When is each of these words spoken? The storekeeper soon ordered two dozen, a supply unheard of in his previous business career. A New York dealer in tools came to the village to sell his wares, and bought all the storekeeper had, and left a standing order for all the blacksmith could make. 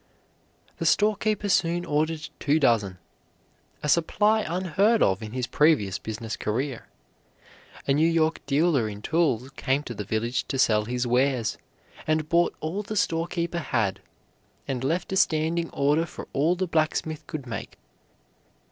The 0.77 0.85
storekeeper 0.87 1.47
soon 1.47 1.85
ordered 1.85 2.29
two 2.39 2.59
dozen, 2.59 2.97
a 3.83 3.87
supply 3.87 4.41
unheard 4.41 5.03
of 5.03 5.21
in 5.21 5.33
his 5.33 5.45
previous 5.45 5.99
business 5.99 6.35
career. 6.35 6.87
A 7.87 7.93
New 7.93 8.07
York 8.07 8.43
dealer 8.47 8.89
in 8.89 9.03
tools 9.03 9.51
came 9.57 9.83
to 9.83 9.93
the 9.93 10.03
village 10.03 10.47
to 10.47 10.57
sell 10.57 10.85
his 10.85 11.05
wares, 11.05 11.59
and 12.07 12.27
bought 12.29 12.55
all 12.61 12.81
the 12.81 12.97
storekeeper 12.97 13.59
had, 13.59 14.01
and 14.67 14.83
left 14.83 15.13
a 15.13 15.15
standing 15.15 15.69
order 15.69 16.07
for 16.07 16.27
all 16.33 16.55
the 16.55 16.65
blacksmith 16.65 17.27
could 17.27 17.45
make. 17.45 17.77